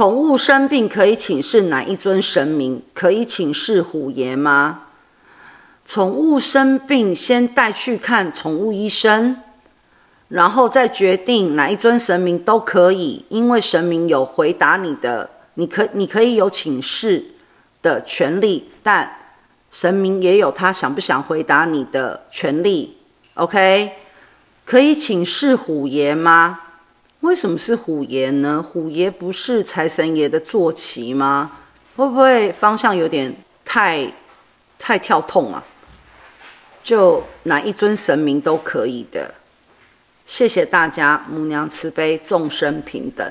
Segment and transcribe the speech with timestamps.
[0.00, 2.80] 宠物生病可以请示哪一尊神明？
[2.94, 4.84] 可以请示虎爷吗？
[5.84, 9.36] 宠物生病，先带去看宠物医生，
[10.28, 17.22] 然后再决定哪一尊神明都可以，因为神明有回答你的，你可你可以有请示
[17.82, 19.18] 的权利，但
[19.70, 22.96] 神明也有他想不想回答你的权利。
[23.34, 23.92] OK，
[24.64, 26.58] 可以请示虎爷吗？
[27.20, 28.62] 为什么是虎爷呢？
[28.62, 31.52] 虎爷不是财神爷的坐骑吗？
[31.96, 34.10] 会不会方向有点太
[34.78, 35.62] 太跳痛啊？
[36.82, 39.34] 就哪一尊神明都可以的。
[40.24, 43.30] 谢谢大家，母娘慈悲，众生平等。